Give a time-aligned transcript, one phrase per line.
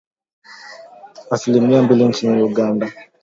[1.31, 2.91] asilimia mbili nchini Uganda